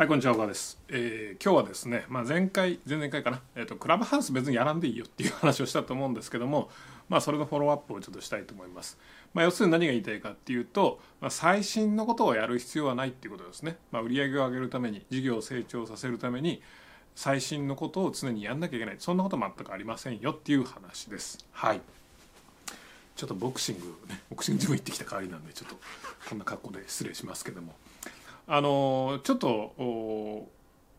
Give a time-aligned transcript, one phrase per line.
[0.00, 0.78] はい、こんにちは、小川です。
[0.88, 6.70] えー今日はですね、まあ、前回、前々回かな、えっ、と、クラブハウス別にやらんでいいよっていう話をしたと思うんですけども、
[7.10, 8.96] まあ、それのフォローアップをちょっとしたいと思います。
[9.34, 13.76] まあ、要するに何が言いたいかっていうと、まあ、最新のことをやる必要はないっていうことですね。
[13.92, 16.62] まあ、売り上げを上げるために、事業を成長させるために、
[17.14, 18.96] 最新のことを常にやんなきゃいけない。
[19.00, 21.46] そんなこと全くありませんよっていう話です。
[21.52, 21.80] はい。
[23.16, 25.76] ちょっとボクシングね、ボクシングジム行ってきた代わりなんで、ちょっと
[26.30, 27.74] こんな格好で失礼しますけども。
[28.52, 30.48] あのちょっと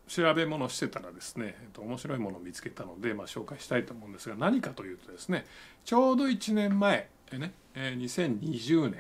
[0.08, 5.46] 調べ物してたらですね、えっと、面白いものを見つけたので、まあ、紹介したいと思うんですが何かというとですね
[5.84, 8.94] ちょうど1年前ね、えー2020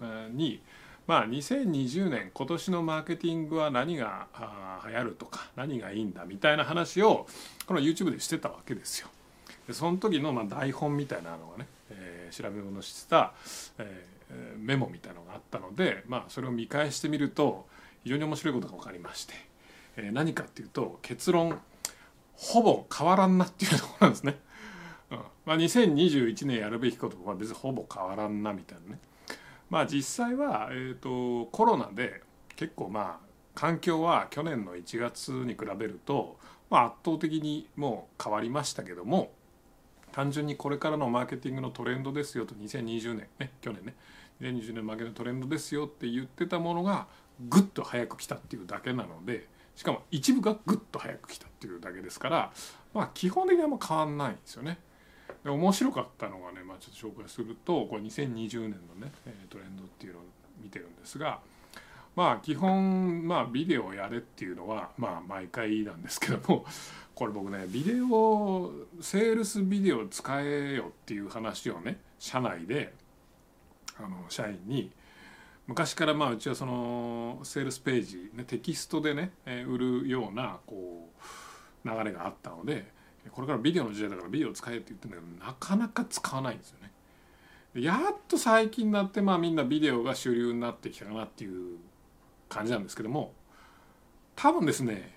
[0.00, 0.60] 年に
[1.06, 4.26] まあ2020年今年のマーケティングは何が
[4.84, 7.26] 流行るとか何がいいんだみたいな話を
[7.66, 9.08] この YouTube でしてたわけですよ。
[9.66, 13.32] でその時のまあ台本みたいなのがね、えー調べ物してた、
[13.78, 17.66] ええメモみたいなのがあったので、まあ、それを見返してみると
[18.04, 19.34] 非常に面白いことが分かりまして、
[19.96, 21.60] えー何かっていうと結論
[22.34, 24.38] ほぼ変わらんなっていうところなんですね。
[25.10, 29.00] うんまあ、2021年やるべきことは別にほぼ変わらんなみたいなね。
[29.70, 32.22] まあ実際は、えー、とコロナで
[32.56, 36.38] 結構まあ環境は去年の1月に比べると、
[36.70, 39.32] まあ、圧倒的にもう変わりましたけども
[40.10, 43.94] 単純にこれからのマーケティングのトレンドですよと2020年ね去年ね
[44.42, 47.06] 2020年マーケティングのトレンドですよって言ってたものが
[47.48, 52.52] ぐっと早く来たっていうだけなのでしかも一部がぐっと早く来たっていうだけですから
[52.92, 54.78] まあ基本的にあんま変わんないんですよね。
[55.44, 59.12] で面白かったのがね、まあ、ちょっと紹介するとこれ2020年のね
[59.48, 60.22] トレンドっていうのを
[60.62, 61.40] 見てるんですが
[62.14, 66.64] まあ基本まあビデオやれっていうのはまあ毎回なんですけども
[67.14, 72.92] これ僕ねビデオセールスビデオ使えよっていう話をね社内で
[74.02, 74.90] あの社員に
[75.66, 81.08] 昔からまあうちはそのセールスページ、ね、テキストでねえ売るようなこ
[81.84, 82.86] う流れがあったので
[83.30, 86.90] これからビデオの時代だからビデオ使えって言ってるんだけどなかなか使わないんですよね。
[87.74, 91.78] やっと最近になってまあみんなビデオが主流になってきたかなっていう
[92.48, 93.32] 感じなんですけども
[94.36, 95.14] 多分ですね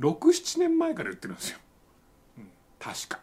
[0.00, 1.58] 67年前から言ってるんですよ、
[2.38, 3.20] うん、確か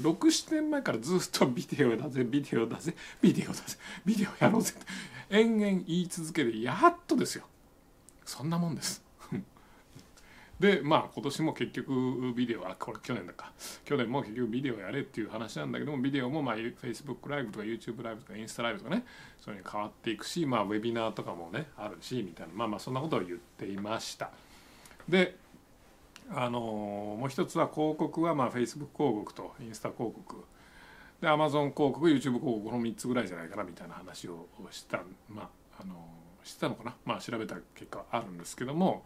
[0.00, 3.62] 67年前からずっとビデオだぜビデオだぜビデオだぜ
[4.04, 4.86] ビデオやろうぜって。
[5.30, 7.44] 延々言い続けてやっとですよ。
[8.24, 9.02] そんなもんです。
[10.60, 13.52] でまあ今年も結局ビデオあこれ去年だか。
[13.84, 19.04] 去年も結局ビデオやれっていう話なんだけどもビデオもまあ Facebook ライブとか YouTube ライブとかインスタライブとかね
[19.40, 22.54] それに変わっていくしまあウェビナーとかもねあるしみたいな。
[22.54, 24.30] まあまあそんなことを言っていました。
[25.08, 25.36] で
[26.30, 30.44] あのもう一つは広告はまあ Facebook 広告とインスタ広告
[31.20, 35.42] で Amazon 広告 YouTube 広告この3つぐらいじゃないかなみたいな話をしたま
[35.78, 35.94] ああの
[36.42, 39.04] してたのかなまあ調べた結果あるんですけども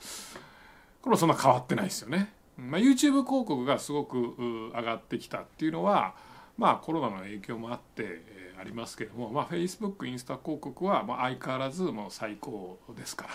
[1.03, 2.33] これはそんな変わってないですよね。
[2.59, 4.35] まあ、YouTube 広告がすごく
[4.75, 6.15] 上がってきたっていうのは
[6.59, 13.31] まあコロナの影響もあって、えーありますけども、まあ、Facebook インスタ広告はまあ相変わらずもう最高ですから。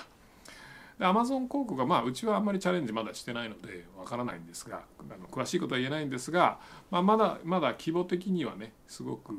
[1.00, 9.34] で Amazon 広告はまあうちはあんまりチャレンジまだしてないのでわからないんですがあの詳しいことは言えないんですが、まあ、まだまだ規模的にはねすごく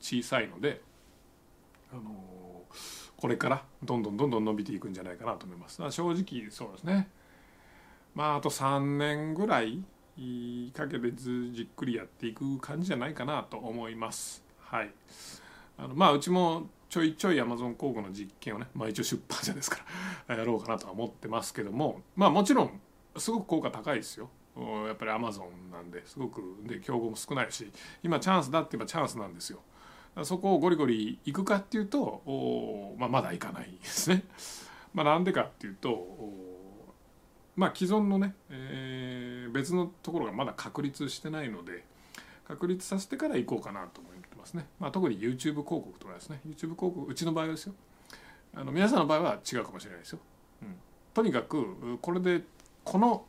[0.00, 0.80] 小さいので、
[1.92, 2.02] あの
[3.16, 5.82] これからどんどんどんどん伸びていくんじゃないかなと思います。
[5.90, 7.08] 正直そうですね
[8.14, 9.82] まああと3年ぐらい
[10.74, 14.44] かけてじっくりやっていく感じじゃないかなと思います。
[14.60, 14.90] はい。
[15.78, 19.80] あのまあうちもちょいちょい Amazon 広告の実験をね、まあ一応出版社ですか
[20.28, 22.80] ら やろうかなとは思ってますけども、まあもちろん
[23.16, 24.30] すごく効果高いですよ。
[24.86, 27.70] やっぱり Amazon なんですごくで競合も少ないし、
[28.02, 29.60] 今チャンスだって言えばチャンスなんですよ。
[30.24, 34.24] そこをゴリゴリ行くかっていうと、おまあまだ行かないですね。
[34.92, 36.06] まあなんでかっていうと、
[37.56, 41.84] まあ既存のね、えー別のところがまだ確立してないので
[42.48, 46.40] 確立させてから行こうかなと思ってますね、まあ、特に YouTube 広告とかですね。
[46.46, 47.74] YouTube 広告うちの場合はですよ。
[48.54, 50.18] あの皆さんの場合は違うかもしれないですよ、
[50.60, 50.76] うん、
[51.14, 52.42] とにかくこれで
[52.84, 53.24] この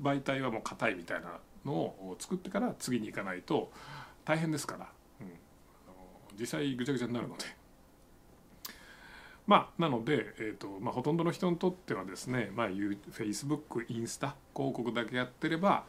[0.00, 3.72] 媒体はもう硬いみたいなのを作ってから次に行かないと
[4.24, 4.86] 大変ですから、
[5.20, 5.26] うん、
[6.38, 7.44] 実際ぐちゃぐちゃになるので。
[9.46, 15.84] まあ、なので、えーとまあ、ほとんどの人にとってはですね、まあ、Facebook インスタ広告だけやってれば、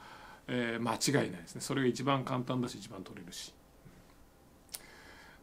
[0.48, 1.62] えー間違いないですね。
[1.62, 3.54] それが一番簡単だし一番取れるし。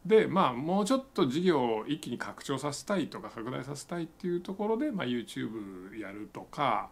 [0.05, 6.89] でまあもうちょっと事業を一気に拡張させたいとか拡大させたいっていうところで、まあ、YouTube やるとか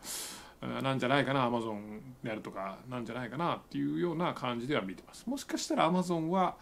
[0.62, 5.28] なんじゃないかな Amazon やるとかなんじゃないかなっていうような感じでは見てます。
[5.28, 6.56] もしかしたら Amazon は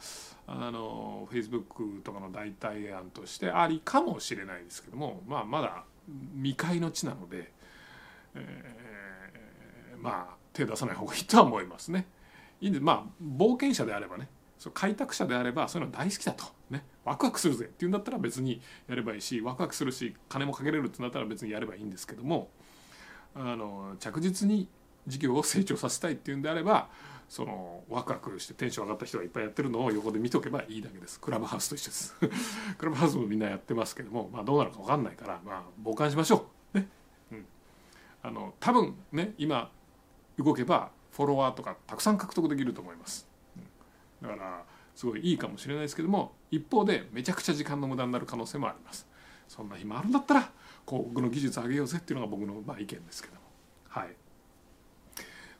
[0.47, 5.83] あの Facebook とかの代替案としてありかもしれないですけども、まあ、まだ
[6.35, 7.51] 未開の地なので、
[8.35, 12.07] えー、まあ手出さない方がいいとは思いますね。
[12.61, 14.29] いいんでまあ冒険者であればね
[14.59, 22.49] そう開拓者であればそういうの大好きだと、ね、ワクワクするぜっていうんだったら別にやればいいしワクワクするし金もかけれるってなったら別にやればいいんですけども
[23.33, 24.67] あの着実に
[25.07, 26.89] 事業を成長させたいっていうんであれば
[27.29, 31.19] そのワクワクしてテンション上がった人がいっぱいやってるのを横で見とけばいいだけです。
[31.19, 32.15] クラブハウスと一緒です。
[32.77, 36.79] クラブハウスもみんなやってますけども、まあ、どうなるか分かんないからまあ傍観しましょう。
[36.79, 36.89] ね、
[37.31, 37.45] うん、
[38.23, 39.71] あの多分ね今
[40.39, 43.28] 動けばフォロワーとかたくさん獲得できると思います、
[44.21, 44.63] だから
[44.95, 49.07] すごいいいかもしれないですけども一方でめちゃくちゃ時間の無駄になる可能性もあります。
[49.47, 50.51] そんな暇あるんだったら
[50.87, 53.41] 広告の技術上げようぜっていうのが僕のまあ意見ですけども。
[53.87, 54.15] はい。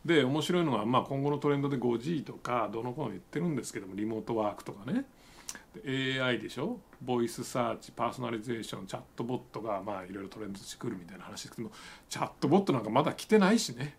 [0.06, 5.06] で面白いのは、まあ、今後のトレンドで 5G とかどうのこうの言ってるんですけどもリモートワークとかね。
[5.86, 6.80] AI でしょ？
[7.02, 11.76] voice search personalization チャットボットがまあいろいろトレンドしてくるみたいな話ですけども
[12.10, 13.96] チャットボットなんかまだ来てないしね。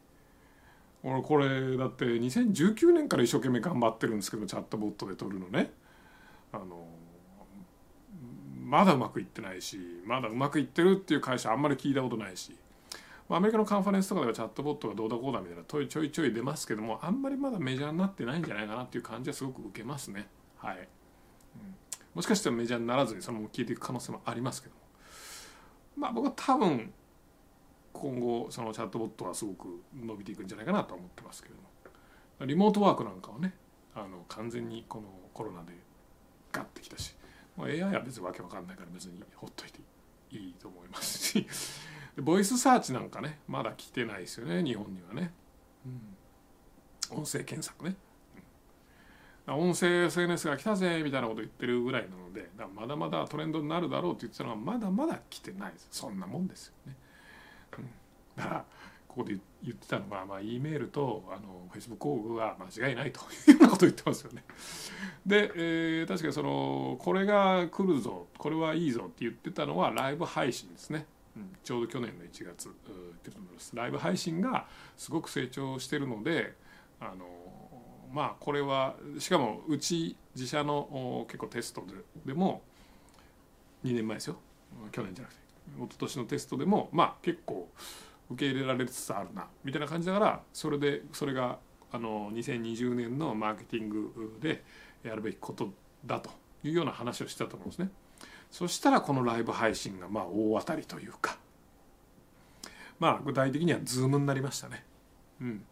[1.03, 5.73] 俺これだって2019年から一生懸命頑張ってるんですけどチャットボットで撮るのね。
[6.53, 6.87] あの
[8.65, 12.57] まだうまくいってないしまだうまくいってるっていう会社あんまり聞いたことないし。
[13.37, 20.27] アメリカのカンファレンスとかではチャットボットがどうだこうだみたいなちょいちょい出ますけどもあんまりまだメジャーになってないんじゃないかなっていう感じはすごく受けますね。
[20.59, 20.87] はい、うん、
[22.15, 24.75] もしかしたらメジャーにならずにそのまま消えていく可能性もありますけど
[25.97, 26.93] まあ僕は多分
[27.93, 32.47] 今後そのチャットボットはすごく伸びていくんじゃないかなと思ってますけれども。
[32.47, 33.53] リモートワークなんかはね
[33.95, 35.75] あの完全にこのコロナで
[36.53, 37.15] ガッてきたし
[37.59, 39.81] AI は別にわけわかんないから別にほっといて
[40.31, 41.47] いいと思いますし。
[42.17, 45.33] ボイスサーチなんかねまだ来てないですよね日本にはね、
[47.11, 47.95] うん、音声検索ね、
[49.47, 55.89] うん、音声 SNS が来たぜみたいなこと言ってるぐらいなのでだまだまだトレンドになるだろうって言ってたのはまだまだ来てないです。
[55.91, 56.97] そんなもんですよね、
[58.37, 58.65] だから
[59.09, 64.45] ここで言ってたのは、まあ、E メールとあの Facebook 広告が間違いないというようなことを言ってますよね。
[65.27, 71.07] で、えー、確かにそのこれが来るぞこれはいいぞって言ってたのはライブ配信ですね。
[71.37, 72.73] うんちょうど去年の1月っ
[73.23, 74.67] てと思いますライブ配信が
[74.97, 76.55] すごく成長してるので
[76.99, 77.27] あの
[78.13, 81.85] まあこれはしかもうち自社の結構テスト
[82.27, 82.63] でも
[83.85, 84.39] 2年前ですよ
[84.93, 85.41] 去年じゃなくて
[85.79, 87.69] 一昨年のテストでもまあ結構
[88.31, 91.59] 受け入れられつつあるなみたいな感じだからそれでそれが
[91.93, 94.63] あの2020年のマーケティングで
[95.03, 95.73] やるべきこと
[96.07, 96.31] だと
[96.63, 97.91] いうような話をしてたと思うんですね。
[98.51, 101.39] そしたらこのライブ配信がまあ大当たりというか
[102.99, 104.85] まあ具体的には Zoom になりましたね。
[105.41, 105.65] うん、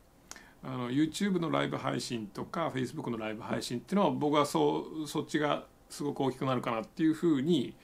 [0.64, 7.74] あの YouTube のライブ配信とか Facebook のライブ配信っていうのは僕はそうそっちがすごく大きくなるかなっていうふうに、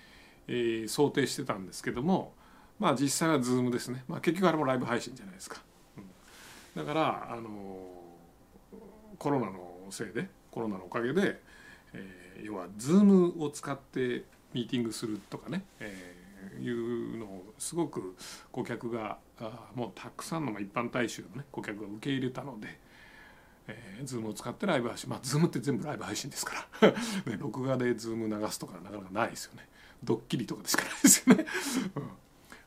[0.49, 2.35] えー、想定してたんですけども
[2.79, 5.63] まあ実際は Zoom ですね、まあ、結局あれもライブ配信じゃないですか。
[5.97, 7.51] うん、だからあの
[9.19, 11.41] コロナのせいでコロナのおかげで、
[11.93, 18.17] えー、要は Zoom を使ってミーティングするとかね、えー、いうのをすごく
[18.51, 22.83] 顧客があもうたくさんの一般大衆のね顧客が受け入れたので。
[23.67, 26.91] えー、 Zoom を使ってライブ配信まあ Zoom って全部ライブ配信ですから
[27.25, 29.67] ね、録画で Zoom 流すとかなかなかないですよね
[30.05, 31.47] ドッキリとかでしかないですよね、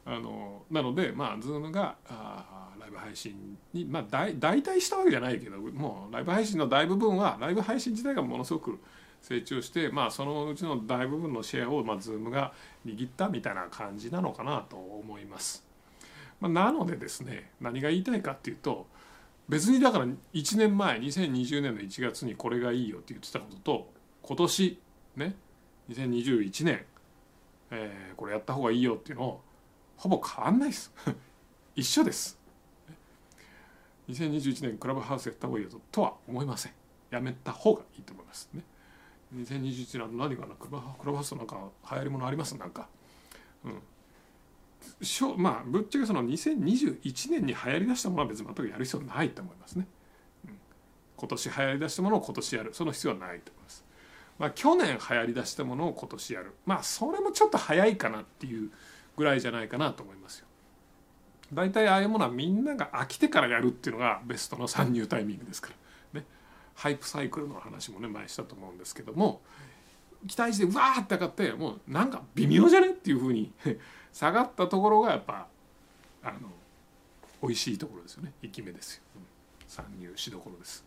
[0.06, 8.80] うん、あのなのでまあズームがあライブ配信にまあ大大体したわけじゃないけどもうライブ配信の大部分はライブ配信自体がものすごく
[9.22, 12.54] 成長して、まあ、そのうちの大部分のシェアを、まあ、Zoom が
[12.86, 15.66] 握ったみたいな感じなのかなと思います。
[16.40, 18.86] まあ、なのでですね何が言いたいかっていうと
[19.50, 23.90] 別にだから1年前2020年の1月にこれがいいよって言ってたことと
[24.22, 24.80] 今年
[25.16, 25.36] ね
[25.90, 26.86] 2021年、
[27.72, 29.42] えー、これやった方がいいよっていうのを
[29.98, 30.94] ほぼ変わんないです。
[31.76, 32.38] 一緒です。
[34.10, 36.74] 2021年クラブハウスやった方がいいよとは思いません。
[37.10, 38.50] やめた方がいいと思います。
[38.54, 38.64] ね。
[39.36, 40.80] 2021年何かなクラ
[41.12, 42.88] ブハウスなんか流行りものありますなんか
[43.66, 43.82] うん。
[45.02, 49.88] しょまあぶっちゃけその2021年に流行りだしたものは別に全くやる必要ないと思いますね、
[50.46, 50.58] うん、
[51.18, 52.74] 今年流行りだしたものを今年やる。
[52.74, 53.87] その必要はないと思います。
[54.40, 56.54] まあ去年流行りだしたものを今年やる。
[56.66, 58.72] まあそれもちょっと早いかなっていう
[59.16, 60.48] ぐらいじゃないかなと思いますよ。
[61.54, 65.70] 大体ああいうものはみんなが飽きてからやるっていうのがベストの参入タイミングですか
[66.14, 66.20] ら。
[66.20, 66.26] ね。
[66.76, 69.42] ハイプサイクルの話もね前したと思うんですけども。
[70.26, 73.52] 期待してわーって上がってもうなんか微妙じゃねっていうふうに
[74.12, 75.48] 下がったところがやっぱ
[76.24, 76.50] あの
[77.42, 78.34] 美味しいところですよね。
[78.42, 79.04] 生き目ですよ、
[79.68, 80.87] 参入しどころです。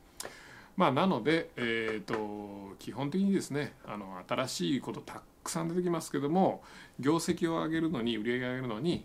[0.76, 6.62] まあ、なので、えーと、基本的にですねあの新しいことたくさん出てきますけども
[6.98, 9.04] 業績を上げるのに売り上げ上げるのに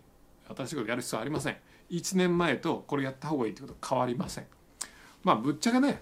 [0.55, 1.57] 新しいことやる必要はありません。
[1.89, 4.45] 1年前とこれやった方がいいってことは変わりません。
[5.23, 6.01] まあぶっちゃけね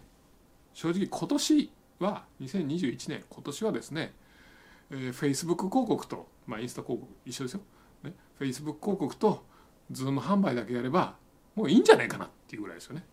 [0.74, 4.14] 正直今年は2021年今年はですね、
[4.92, 7.62] えー、Facebook 広告と、まあ、インスタ広告一緒ですよ、
[8.04, 9.46] ね、Facebook 広告と
[9.92, 11.16] Zoom 販売だけやれば
[11.56, 13.06] もういいんじゃないかなっていうぐらいですよね。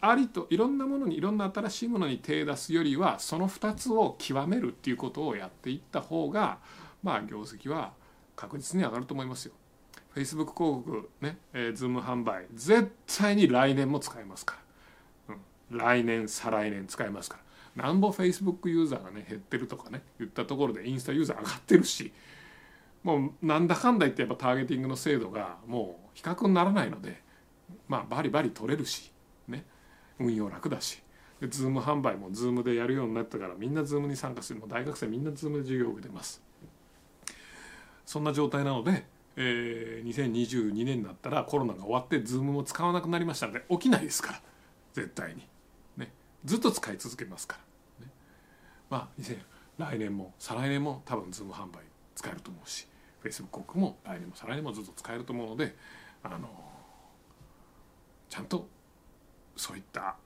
[0.00, 6.58] ありといろんなものにいろんな新しいものに手出すよりはその2つを極めるっていうことをやっていった方が
[7.02, 7.92] まあ業績は
[8.34, 9.52] 確実に上がると思いますよ。
[10.14, 14.56] Facebook 広告ね、えー、Zoom 販売絶対に来年も使えますか
[15.28, 17.36] ら、うん、来年再来年使えますか
[17.76, 17.84] ら。
[17.84, 22.12] なんぼ Facebook ユーザーがね減ってるとかね言ったところでインスタユーザー上がってるし
[23.04, 27.22] もうなんだかんだ言ってやっぱターゲティングの精度がもう比較にならないので
[27.86, 29.12] まあバリバリ取れるし。
[29.50, 29.64] ね。
[30.18, 31.02] 運用楽だし。
[31.40, 34.60] で Zoom 販売も Zoom でやるようになったからみんな Zoom に参加する。
[34.60, 36.42] も大学生みんな Zoom で授業を受けてます。
[38.04, 44.40] そんな状態なので、えー、2022年になったらコロナが終わって Zoom も使わなくなりましたので起きないですから。
[44.92, 45.46] 絶対に。
[45.96, 46.12] ね。
[46.44, 47.58] ずっと使い続けますか
[48.00, 48.12] ら、ね、
[48.88, 49.38] まあ2000
[49.80, 51.80] 来年も再来年も多分ズーム販売
[52.14, 52.86] 使えると思うし
[53.24, 55.74] Facebook 広告も来年も再来年もずっと使えると思うので
[56.22, 56.48] あの
[58.28, 58.68] ちゃんと
[59.60, 60.16] そういった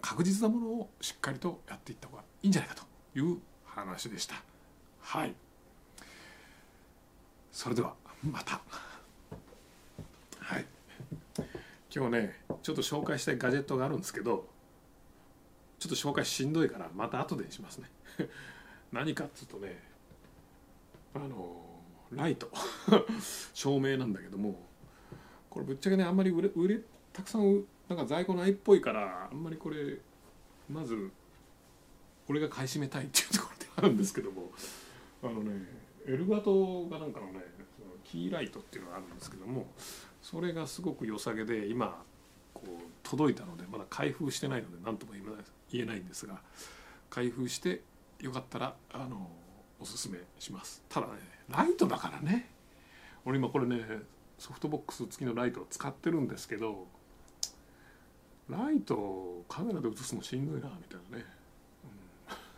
[0.00, 4.36] 確実なものをしっかりとやっていった方がいいんじゃないかという話でした。
[5.00, 5.34] はい
[7.50, 8.60] それではまた。
[10.38, 10.64] はい。
[11.92, 14.46] 今日ねちょっと紹介したいガジェットがあるんですけど
[15.80, 17.90] ちょっと紹介しんどいからまた後でにしますね。
[18.92, 19.82] 何かっつうとね
[21.14, 21.60] あの
[22.12, 22.48] ライト
[23.54, 24.56] 照明なんだけども
[25.50, 26.80] これぶっちゃけねあんまり売れ売れ
[27.12, 29.98] たくさんなんか在庫ないっぽいからあんまりこれ
[30.70, 31.10] まず
[32.28, 34.50] 俺が買い占めたいっていうところであるんですけども
[35.22, 35.52] あのね
[36.06, 37.40] エルガトがなんかのね
[38.04, 39.66] キーライトっていうのがあるんですけども
[40.22, 42.02] それがすごく良さげで今
[42.52, 45.12] こう届いたのでまだ開封してないので何とも
[45.70, 46.40] 言えないんですが
[47.10, 47.82] 開封して
[48.20, 49.28] よかったらあの
[49.80, 50.82] おすすめします。
[50.88, 51.12] ただね
[51.50, 52.48] ライトだからね。
[53.26, 53.84] 俺今これね
[54.38, 56.86] ソフトボックス付きのライトを使ってるんですけど
[58.48, 61.24] ライトをカメラで映すのしんどいなみたいなね、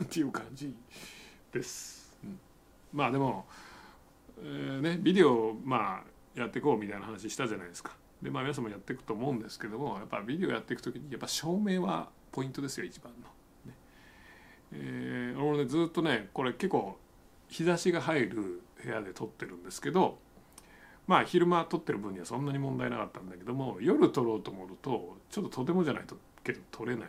[0.00, 0.75] うん、 っていう感じ
[1.52, 2.38] です、うん、
[2.93, 3.47] まあでも、
[4.40, 7.97] えー、ねビデオまあやっていこうみたいな話したじゃないですか。
[8.21, 13.28] でまあ皆さんもやっていくと思うんですけどもやっぱビデオやっていく時にやっぱ照明はポイントですよ一番の。
[13.71, 13.75] ね。
[14.73, 16.99] えー、俺ねずっとねこれ結構
[17.49, 20.19] 日差しが入る部屋で撮ってるんですけど
[21.06, 27.08] まあ昼間撮ってる分にはそんなに問題なかったんだけども夜撮ろうと思うとちょっととてもじゃないとけど撮れない。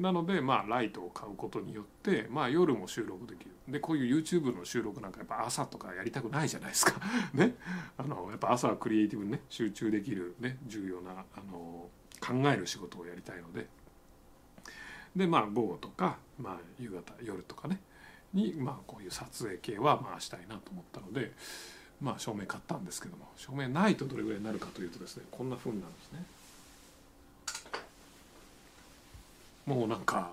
[0.00, 3.50] なのでまあライトを買うことによってまあ夜も収録できる。
[3.68, 7.00] でこういう YouTube の収録なんかやっぱ朝とかやりたくないじゃないですか。
[7.34, 7.56] ね。
[7.96, 13.66] あのやっぱ朝はクリエイティブにね集中できるね重要なあの考える仕事をやりたいので。
[15.16, 17.80] でまあ午後とか、まあ、夕方夜とかね。
[18.34, 21.32] に、まあ、こういう撮影系は回したいなと思ったので、
[22.00, 26.24] まあ、照明買ったんですけども照明ないとどれぐらいになるかというとですねこんなふうになるんですね。
[29.66, 30.32] もうなんか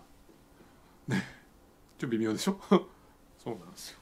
[1.07, 1.23] ね
[1.97, 2.59] ちょっと微妙でしょ？
[3.43, 3.97] そうなんですよ。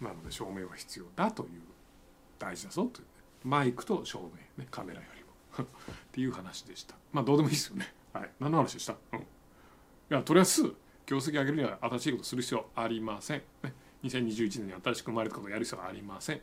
[0.00, 1.60] なので照明は必要だという
[2.38, 3.10] 大事だぞという、ね、
[3.44, 4.18] マイクと照
[4.56, 5.30] 明ねカメラよりも。
[5.64, 5.66] っ
[6.12, 6.94] ていう話でした。
[7.12, 7.92] まあどうでもいいですよね。
[8.12, 8.30] はい。
[8.40, 8.94] 何の話でした？
[9.12, 9.26] うん。
[10.14, 10.74] やとりあえず
[11.06, 13.72] 業績上げるには新しいことする必要ありません、ね、
[14.04, 16.40] 2021年に新しく生まれたことをやる必要はありません。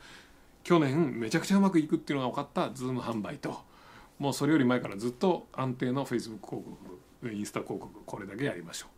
[0.63, 3.61] 去年めちゃくちゃうまくいくっていうのが分かった Zoom 販売と。
[4.19, 8.96] もうそれより前からずっと安定の Facebook 広告インスタ広告これだけやりましょう。